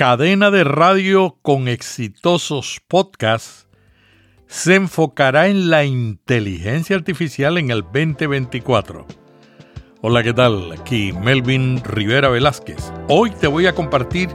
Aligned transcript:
cadena 0.00 0.50
de 0.50 0.64
radio 0.64 1.36
con 1.42 1.68
exitosos 1.68 2.80
podcasts 2.88 3.66
se 4.46 4.76
enfocará 4.76 5.48
en 5.48 5.68
la 5.68 5.84
inteligencia 5.84 6.96
artificial 6.96 7.58
en 7.58 7.70
el 7.70 7.82
2024. 7.82 9.06
Hola, 10.00 10.22
¿qué 10.22 10.32
tal? 10.32 10.72
Aquí 10.72 11.12
Melvin 11.12 11.84
Rivera 11.84 12.30
Velázquez. 12.30 12.94
Hoy 13.08 13.30
te 13.30 13.46
voy 13.46 13.66
a 13.66 13.74
compartir 13.74 14.30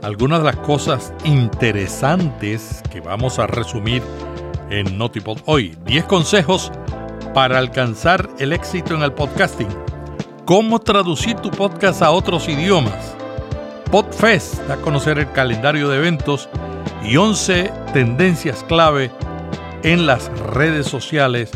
algunas 0.00 0.38
de 0.38 0.44
las 0.44 0.56
cosas 0.58 1.12
interesantes 1.24 2.80
que 2.92 3.00
vamos 3.00 3.40
a 3.40 3.48
resumir 3.48 4.04
en 4.70 4.96
Notipod 4.96 5.40
hoy. 5.46 5.76
10 5.86 6.04
consejos 6.04 6.70
para 7.34 7.58
alcanzar 7.58 8.30
el 8.38 8.52
éxito 8.52 8.94
en 8.94 9.02
el 9.02 9.12
podcasting. 9.12 9.66
Cómo 10.44 10.78
traducir 10.78 11.34
tu 11.34 11.50
podcast 11.50 12.00
a 12.00 12.12
otros 12.12 12.48
idiomas. 12.48 13.09
Podfest 13.90 14.60
da 14.68 14.74
a 14.74 14.76
conocer 14.76 15.18
el 15.18 15.30
calendario 15.32 15.88
de 15.88 15.96
eventos 15.96 16.48
y 17.04 17.16
11 17.16 17.72
tendencias 17.92 18.62
clave 18.64 19.10
en 19.82 20.06
las 20.06 20.30
redes 20.54 20.86
sociales 20.86 21.50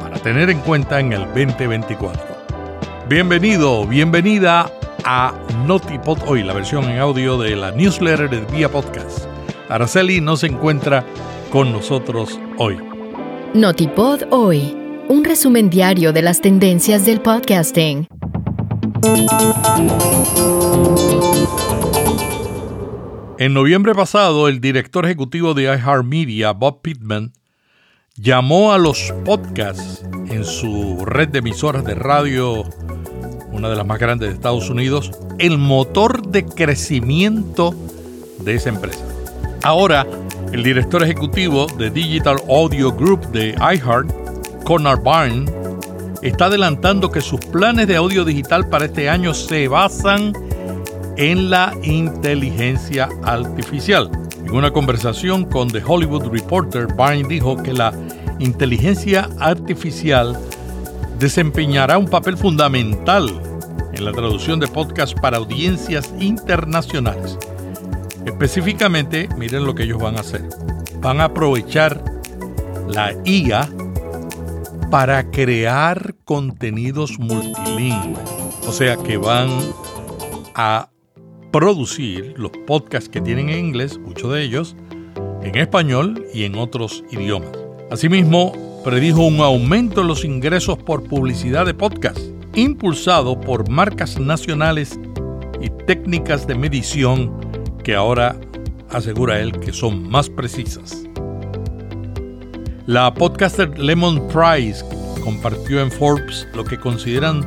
para 0.00 0.18
tener 0.18 0.50
en 0.50 0.58
cuenta 0.60 0.98
en 0.98 1.12
el 1.12 1.26
2024. 1.26 2.20
Bienvenido, 3.08 3.86
bienvenida 3.86 4.68
a 5.04 5.32
Notipod 5.64 6.18
hoy, 6.26 6.42
la 6.42 6.54
versión 6.54 6.90
en 6.90 6.98
audio 6.98 7.38
de 7.38 7.54
la 7.54 7.70
newsletter 7.70 8.28
de 8.28 8.40
Vía 8.52 8.68
Podcast. 8.68 9.26
Araceli 9.68 10.20
no 10.20 10.36
se 10.36 10.48
encuentra 10.48 11.04
con 11.52 11.70
nosotros 11.70 12.40
hoy. 12.58 12.78
Notipod 13.54 14.22
hoy, 14.30 14.76
un 15.08 15.24
resumen 15.24 15.70
diario 15.70 16.12
de 16.12 16.22
las 16.22 16.40
tendencias 16.40 17.06
del 17.06 17.20
podcasting. 17.20 18.08
En 23.38 23.52
noviembre 23.52 23.94
pasado, 23.94 24.48
el 24.48 24.62
director 24.62 25.04
ejecutivo 25.04 25.52
de 25.52 25.64
iHeartMedia, 25.64 26.52
Bob 26.52 26.80
Pittman, 26.80 27.34
llamó 28.16 28.72
a 28.72 28.78
los 28.78 29.12
podcasts 29.26 30.02
en 30.30 30.42
su 30.42 31.04
red 31.04 31.28
de 31.28 31.40
emisoras 31.40 31.84
de 31.84 31.94
radio, 31.94 32.64
una 33.52 33.68
de 33.68 33.76
las 33.76 33.86
más 33.86 33.98
grandes 33.98 34.30
de 34.30 34.34
Estados 34.36 34.70
Unidos, 34.70 35.12
el 35.38 35.58
motor 35.58 36.26
de 36.26 36.46
crecimiento 36.46 37.74
de 38.40 38.54
esa 38.54 38.70
empresa. 38.70 39.04
Ahora, 39.62 40.06
el 40.52 40.62
director 40.62 41.02
ejecutivo 41.02 41.66
de 41.76 41.90
Digital 41.90 42.36
Audio 42.48 42.90
Group 42.92 43.32
de 43.32 43.50
iHeart, 43.50 44.10
Conor 44.64 45.02
Byrne, 45.02 45.44
está 46.22 46.46
adelantando 46.46 47.10
que 47.10 47.20
sus 47.20 47.40
planes 47.40 47.86
de 47.86 47.96
audio 47.96 48.24
digital 48.24 48.66
para 48.70 48.86
este 48.86 49.10
año 49.10 49.34
se 49.34 49.68
basan 49.68 50.32
en 51.16 51.50
la 51.50 51.72
inteligencia 51.82 53.08
artificial. 53.22 54.10
En 54.44 54.54
una 54.54 54.70
conversación 54.70 55.44
con 55.44 55.68
The 55.68 55.82
Hollywood 55.84 56.28
Reporter, 56.28 56.86
Byrne 56.86 57.28
dijo 57.28 57.56
que 57.62 57.72
la 57.72 57.92
inteligencia 58.38 59.28
artificial 59.40 60.38
desempeñará 61.18 61.98
un 61.98 62.06
papel 62.06 62.36
fundamental 62.36 63.28
en 63.92 64.04
la 64.04 64.12
traducción 64.12 64.60
de 64.60 64.68
podcasts 64.68 65.18
para 65.20 65.38
audiencias 65.38 66.12
internacionales. 66.20 67.38
Específicamente, 68.26 69.28
miren 69.36 69.64
lo 69.64 69.74
que 69.74 69.84
ellos 69.84 69.98
van 69.98 70.16
a 70.16 70.20
hacer. 70.20 70.46
Van 71.00 71.20
a 71.20 71.24
aprovechar 71.24 72.02
la 72.88 73.14
IA 73.24 73.68
para 74.90 75.30
crear 75.30 76.14
contenidos 76.24 77.18
multilingües. 77.18 78.18
O 78.66 78.72
sea 78.72 78.96
que 78.96 79.16
van 79.16 79.48
a 80.54 80.88
producir 81.56 82.34
los 82.36 82.50
podcasts 82.66 83.08
que 83.08 83.22
tienen 83.22 83.48
en 83.48 83.64
inglés, 83.64 83.98
muchos 83.98 84.30
de 84.30 84.42
ellos, 84.42 84.76
en 85.42 85.56
español 85.56 86.22
y 86.34 86.44
en 86.44 86.54
otros 86.56 87.02
idiomas. 87.10 87.48
Asimismo, 87.90 88.52
predijo 88.84 89.22
un 89.22 89.40
aumento 89.40 90.02
en 90.02 90.08
los 90.08 90.26
ingresos 90.26 90.76
por 90.76 91.04
publicidad 91.04 91.64
de 91.64 91.72
podcast, 91.72 92.20
impulsado 92.54 93.40
por 93.40 93.70
marcas 93.70 94.20
nacionales 94.20 95.00
y 95.58 95.70
técnicas 95.86 96.46
de 96.46 96.56
medición 96.56 97.34
que 97.82 97.94
ahora 97.94 98.36
asegura 98.90 99.40
él 99.40 99.58
que 99.58 99.72
son 99.72 100.06
más 100.10 100.28
precisas. 100.28 101.04
La 102.84 103.14
podcaster 103.14 103.78
Lemon 103.78 104.28
Price 104.28 104.84
compartió 105.24 105.80
en 105.80 105.90
Forbes 105.90 106.46
lo 106.54 106.64
que 106.64 106.78
consideran 106.78 107.40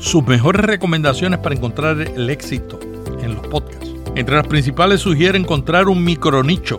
sus 0.00 0.26
mejores 0.26 0.62
recomendaciones 0.62 1.38
para 1.38 1.54
encontrar 1.54 2.00
el 2.00 2.28
éxito 2.28 2.80
en 3.22 3.34
los 3.34 3.46
podcasts. 3.46 3.90
Entre 4.14 4.34
las 4.34 4.46
principales 4.46 5.00
sugiere 5.00 5.38
encontrar 5.38 5.88
un 5.88 6.02
micronicho, 6.02 6.78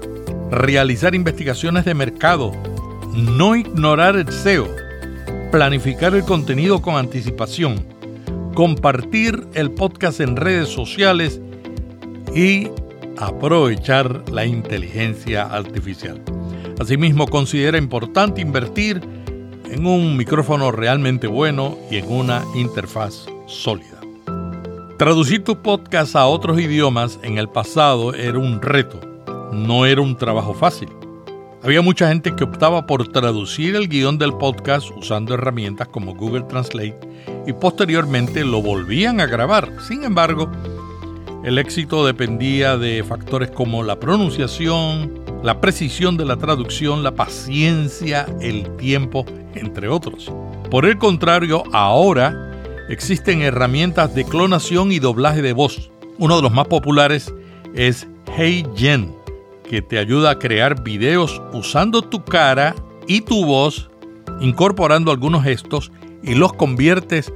realizar 0.50 1.14
investigaciones 1.14 1.86
de 1.86 1.94
mercado, 1.94 2.52
no 3.14 3.56
ignorar 3.56 4.16
el 4.16 4.32
SEO, 4.32 4.68
planificar 5.52 6.16
el 6.16 6.24
contenido 6.24 6.82
con 6.82 6.96
anticipación, 6.96 7.86
compartir 8.56 9.48
el 9.54 9.72
podcast 9.72 10.20
en 10.20 10.36
redes 10.36 10.70
sociales 10.70 11.40
y 12.36 12.70
aprovechar 13.18 14.24
la 14.32 14.46
inteligencia 14.46 15.44
artificial. 15.44 16.22
Asimismo, 16.80 17.28
considera 17.28 17.78
importante 17.78 18.42
invertir 18.42 19.02
en 19.66 19.86
un 19.86 20.16
micrófono 20.16 20.72
realmente 20.72 21.28
bueno 21.28 21.78
y 21.92 21.98
en 21.98 22.12
una 22.12 22.44
interfaz 22.56 23.26
sólida. 23.48 24.07
Traducir 24.98 25.44
tu 25.44 25.62
podcast 25.62 26.16
a 26.16 26.26
otros 26.26 26.60
idiomas 26.60 27.20
en 27.22 27.38
el 27.38 27.48
pasado 27.48 28.16
era 28.16 28.40
un 28.40 28.60
reto, 28.64 29.00
no 29.54 29.86
era 29.86 30.02
un 30.02 30.18
trabajo 30.18 30.56
fácil. 30.56 30.90
Había 31.62 31.84
mucha 31.84 32.08
gente 32.08 32.36
que 32.36 32.44
optaba 32.44 32.88
por 32.88 33.08
traducir 33.10 33.76
el 33.76 33.90
guion 33.90 34.18
del 34.18 34.34
podcast 34.34 34.90
usando 34.98 35.36
herramientas 35.36 35.88
como 35.90 36.16
Google 36.16 36.46
Translate 36.50 36.98
y 37.46 37.54
posteriormente 37.54 38.44
lo 38.44 38.60
volvían 38.64 39.22
a 39.22 39.28
grabar. 39.28 39.72
Sin 39.88 40.04
embargo, 40.04 40.50
el 41.44 41.60
éxito 41.60 42.04
dependía 42.04 42.76
de 42.76 43.04
factores 43.04 43.52
como 43.52 43.84
la 43.84 44.00
pronunciación, 44.00 45.14
la 45.44 45.62
precisión 45.62 46.18
de 46.18 46.26
la 46.26 46.38
traducción, 46.38 47.04
la 47.04 47.14
paciencia, 47.14 48.26
el 48.42 48.76
tiempo, 48.78 49.28
entre 49.54 49.90
otros. 49.90 50.34
Por 50.72 50.88
el 50.88 50.98
contrario, 50.98 51.62
ahora 51.72 52.47
existen 52.90 53.42
herramientas 53.42 54.14
de 54.16 54.26
clonación 54.26 54.92
y 54.92 55.00
doblaje 55.00 55.42
de 55.42 55.54
voz. 55.54 55.92
Uno 56.18 56.38
de 56.38 56.42
los 56.42 56.52
más 56.52 56.68
populares 56.68 57.34
es 57.76 58.08
HeyGen, 58.38 59.16
que 59.70 59.82
te 59.82 60.00
ayuda 60.00 60.32
a 60.32 60.40
crear 60.40 60.84
videos 60.84 61.42
usando 61.54 62.02
tu 62.02 62.24
cara 62.24 62.76
y 63.08 63.22
tu 63.22 63.46
voz, 63.46 63.90
incorporando 64.42 65.12
algunos 65.12 65.44
gestos 65.44 65.92
y 66.24 66.36
los 66.36 66.54
conviertes 66.54 67.32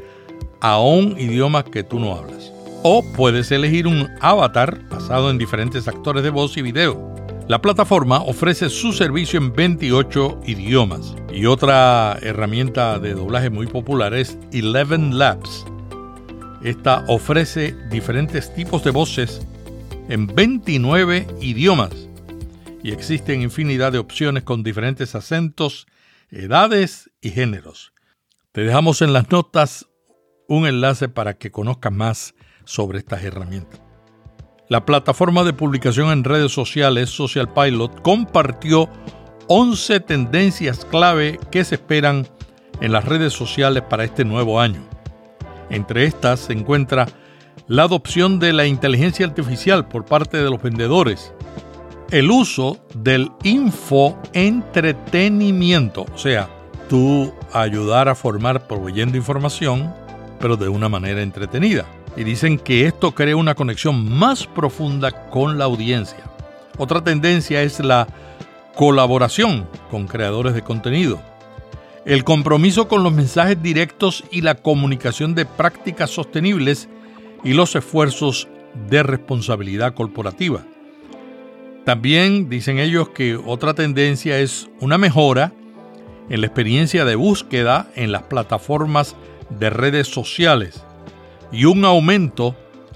a 0.62 0.80
un 0.80 1.20
idioma 1.20 1.64
que 1.64 1.84
tú 1.84 2.00
no 2.00 2.16
hablas. 2.16 2.52
O 2.84 3.04
puedes 3.16 3.52
elegir 3.52 3.88
un 3.88 4.10
avatar 4.22 4.88
basado 4.90 5.30
en 5.30 5.38
diferentes 5.38 5.88
actores 5.88 6.24
de 6.24 6.30
voz 6.30 6.58
y 6.58 6.62
video. 6.62 7.14
La 7.48 7.62
plataforma 7.62 8.22
ofrece 8.22 8.70
su 8.70 8.94
servicio 8.94 9.40
en 9.40 9.52
28 9.54 10.42
idiomas 10.46 11.16
y 11.34 11.48
otra 11.48 12.18
herramienta 12.22 12.98
de 13.00 13.14
doblaje 13.14 13.50
muy 13.50 13.68
popular 13.68 14.14
es 14.14 14.38
Eleven 14.54 15.18
Labs. 15.18 15.66
Esta 16.64 17.04
ofrece 17.08 17.76
diferentes 17.90 18.54
tipos 18.54 18.84
de 18.84 18.92
voces 18.92 19.46
en 20.08 20.28
29 20.28 21.28
idiomas 21.42 21.92
y 22.84 22.92
existen 22.92 23.42
infinidad 23.42 23.92
de 23.92 24.00
opciones 24.00 24.44
con 24.44 24.64
diferentes 24.64 25.16
acentos, 25.16 25.88
edades 26.30 27.12
y 27.22 27.32
géneros. 27.32 27.94
Te 28.52 28.62
dejamos 28.62 29.02
en 29.02 29.14
las 29.14 29.30
notas 29.30 29.88
un 30.48 30.68
enlace 30.68 31.10
para 31.10 31.38
que 31.38 31.52
conozcas 31.52 31.92
más 31.92 32.36
sobre 32.66 33.00
estas 33.00 33.24
herramientas. 33.24 33.91
La 34.72 34.86
plataforma 34.86 35.44
de 35.44 35.52
publicación 35.52 36.12
en 36.12 36.24
redes 36.24 36.54
sociales 36.54 37.10
Social 37.10 37.52
Pilot 37.52 38.02
compartió 38.02 38.88
11 39.48 40.00
tendencias 40.00 40.86
clave 40.86 41.42
que 41.52 41.66
se 41.66 41.76
esperan 41.76 42.26
en 42.80 42.94
las 42.94 43.04
redes 43.04 43.34
sociales 43.34 43.84
para 43.84 44.06
este 44.06 44.24
nuevo 44.24 44.62
año. 44.62 44.82
Entre 45.70 46.06
estas 46.06 46.40
se 46.40 46.54
encuentra 46.54 47.06
la 47.68 47.84
adopción 47.84 48.40
de 48.40 48.54
la 48.54 48.66
inteligencia 48.66 49.26
artificial 49.26 49.90
por 49.90 50.06
parte 50.06 50.38
de 50.38 50.50
los 50.50 50.64
vendedores, 50.64 51.34
el 52.10 52.32
uso 52.32 52.80
del 52.96 53.30
infoentretenimiento, 53.44 56.06
o 56.14 56.18
sea, 56.18 56.48
tú 56.88 57.34
ayudar 57.52 58.08
a 58.08 58.16
formar 58.16 58.70
proveyendo 58.70 59.18
información, 59.18 59.94
pero 60.40 60.56
de 60.56 60.70
una 60.70 60.88
manera 60.88 61.22
entretenida 61.22 61.86
y 62.16 62.24
dicen 62.24 62.58
que 62.58 62.86
esto 62.86 63.14
crea 63.14 63.36
una 63.36 63.56
conexión 63.56 64.10
más 64.10 64.46
profunda 64.46 65.30
con 65.30 65.58
la 65.58 65.66
audiencia. 65.66 66.20
Otra 66.78 67.04
tendencia 67.04 67.62
es 67.62 67.80
la 67.80 68.08
colaboración 68.76 69.68
con 69.90 70.08
creadores 70.08 70.54
de 70.54 70.62
contenido, 70.62 71.22
el 72.06 72.24
compromiso 72.24 72.88
con 72.88 73.04
los 73.04 73.14
mensajes 73.14 73.62
directos 73.62 74.24
y 74.32 74.42
la 74.42 74.56
comunicación 74.56 75.36
de 75.36 75.46
prácticas 75.46 76.10
sostenibles 76.10 76.90
y 77.44 77.54
los 77.54 77.76
esfuerzos 77.76 78.48
de 78.90 79.04
responsabilidad 79.04 79.94
corporativa. 79.94 80.64
También 81.86 82.50
dicen 82.50 82.80
ellos 82.80 83.10
que 83.10 83.36
otra 83.36 83.74
tendencia 83.74 84.40
es 84.40 84.70
una 84.80 84.98
mejora 84.98 85.52
en 86.30 86.42
la 86.42 86.48
experiencia 86.48 87.06
de 87.06 87.16
búsqueda 87.16 87.90
en 87.96 88.12
las 88.12 88.24
plataformas 88.24 89.16
de 89.50 89.70
redes 89.70 90.08
sociales 90.08 90.84
y 91.52 91.66
un 91.66 91.86
aumento 91.86 92.56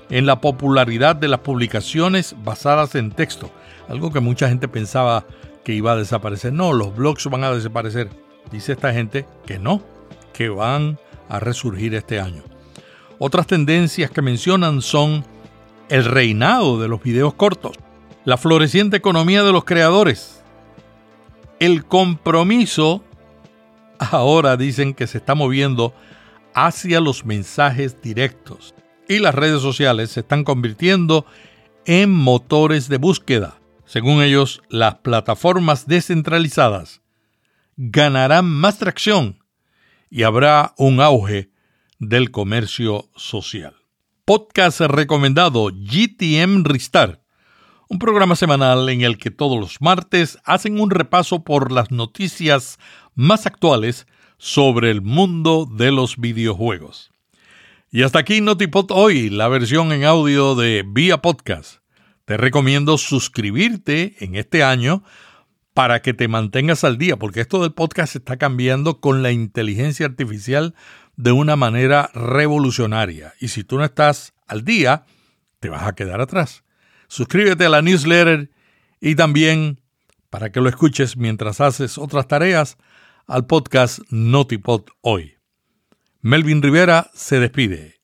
en 0.09 0.25
la 0.25 0.41
popularidad 0.41 1.15
de 1.15 1.27
las 1.27 1.39
publicaciones 1.39 2.35
basadas 2.43 2.95
en 2.95 3.11
texto, 3.11 3.51
algo 3.89 4.11
que 4.11 4.19
mucha 4.19 4.47
gente 4.47 4.67
pensaba 4.67 5.25
que 5.63 5.73
iba 5.73 5.93
a 5.93 5.97
desaparecer. 5.97 6.53
No, 6.53 6.73
los 6.73 6.95
blogs 6.95 7.25
van 7.29 7.43
a 7.43 7.51
desaparecer. 7.51 8.09
Dice 8.51 8.73
esta 8.73 8.93
gente 8.93 9.25
que 9.45 9.57
no, 9.57 9.81
que 10.33 10.49
van 10.49 10.99
a 11.27 11.39
resurgir 11.39 11.95
este 11.95 12.19
año. 12.19 12.43
Otras 13.17 13.47
tendencias 13.47 14.11
que 14.11 14.21
mencionan 14.21 14.81
son 14.81 15.25
el 15.89 16.05
reinado 16.05 16.79
de 16.79 16.87
los 16.87 17.01
videos 17.01 17.33
cortos, 17.33 17.77
la 18.25 18.37
floreciente 18.37 18.97
economía 18.97 19.43
de 19.43 19.51
los 19.51 19.65
creadores, 19.65 20.43
el 21.59 21.85
compromiso, 21.85 23.03
ahora 23.99 24.57
dicen 24.57 24.93
que 24.93 25.07
se 25.07 25.19
está 25.19 25.35
moviendo 25.35 25.93
hacia 26.55 27.01
los 27.01 27.25
mensajes 27.25 28.01
directos 28.01 28.73
y 29.07 29.19
las 29.19 29.35
redes 29.35 29.61
sociales 29.61 30.11
se 30.11 30.21
están 30.21 30.43
convirtiendo 30.43 31.25
en 31.85 32.09
motores 32.11 32.89
de 32.89 32.97
búsqueda. 32.97 33.59
Según 33.85 34.23
ellos, 34.23 34.63
las 34.69 34.95
plataformas 34.95 35.85
descentralizadas 35.85 37.01
ganarán 37.77 38.45
más 38.45 38.79
tracción 38.79 39.43
y 40.09 40.23
habrá 40.23 40.73
un 40.77 41.01
auge 41.01 41.51
del 41.99 42.31
comercio 42.31 43.09
social. 43.15 43.75
Podcast 44.23 44.79
recomendado 44.79 45.67
GTM 45.67 46.63
Restart, 46.63 47.21
un 47.89 47.99
programa 47.99 48.35
semanal 48.35 48.89
en 48.89 49.01
el 49.01 49.17
que 49.17 49.29
todos 49.29 49.59
los 49.59 49.81
martes 49.81 50.39
hacen 50.45 50.79
un 50.79 50.89
repaso 50.89 51.43
por 51.43 51.71
las 51.71 51.91
noticias 51.91 52.79
más 53.13 53.45
actuales 53.45 54.07
sobre 54.45 54.91
el 54.91 55.01
mundo 55.01 55.65
de 55.65 55.91
los 55.91 56.17
videojuegos. 56.17 57.11
Y 57.89 58.03
hasta 58.03 58.19
aquí 58.19 58.41
Notipod 58.41 58.91
hoy, 58.91 59.31
la 59.31 59.47
versión 59.47 59.91
en 59.91 60.03
audio 60.03 60.53
de 60.53 60.85
Vía 60.87 61.17
Podcast. 61.17 61.77
Te 62.25 62.37
recomiendo 62.37 62.99
suscribirte 62.99 64.13
en 64.19 64.35
este 64.35 64.63
año 64.63 65.03
para 65.73 66.03
que 66.03 66.13
te 66.13 66.27
mantengas 66.27 66.83
al 66.83 66.99
día, 66.99 67.17
porque 67.17 67.41
esto 67.41 67.63
del 67.63 67.73
podcast 67.73 68.15
está 68.15 68.37
cambiando 68.37 69.01
con 69.01 69.23
la 69.23 69.31
inteligencia 69.31 70.05
artificial 70.05 70.75
de 71.15 71.31
una 71.31 71.55
manera 71.55 72.11
revolucionaria. 72.13 73.33
Y 73.39 73.47
si 73.47 73.63
tú 73.63 73.79
no 73.79 73.83
estás 73.83 74.35
al 74.45 74.63
día, 74.63 75.05
te 75.59 75.69
vas 75.69 75.87
a 75.87 75.95
quedar 75.95 76.21
atrás. 76.21 76.63
Suscríbete 77.07 77.65
a 77.65 77.69
la 77.69 77.81
newsletter 77.81 78.51
y 79.01 79.15
también, 79.15 79.81
para 80.29 80.51
que 80.51 80.61
lo 80.61 80.69
escuches 80.69 81.17
mientras 81.17 81.61
haces 81.61 81.97
otras 81.97 82.27
tareas, 82.27 82.77
al 83.27 83.47
podcast 83.47 83.99
Notipod 84.09 84.85
hoy. 85.01 85.33
Melvin 86.21 86.61
Rivera 86.61 87.09
se 87.13 87.39
despide. 87.39 87.95